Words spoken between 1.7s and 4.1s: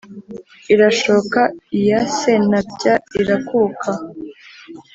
iya séntaaby írakuka